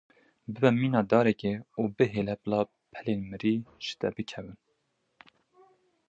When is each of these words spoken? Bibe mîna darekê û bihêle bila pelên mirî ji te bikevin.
Bibe 0.53 0.69
mîna 0.81 1.01
darekê 1.11 1.53
û 1.79 1.81
bihêle 1.97 2.35
bila 2.41 2.61
pelên 2.91 3.21
mirî 3.29 3.55
ji 3.85 3.93
te 3.99 4.09
bikevin. 4.15 4.57